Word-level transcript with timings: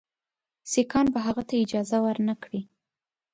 سیکهان 0.71 1.05
به 1.13 1.19
هغه 1.27 1.43
ته 1.49 1.55
اجازه 1.63 1.97
ورنه 2.05 2.33
کړي. 2.43 2.61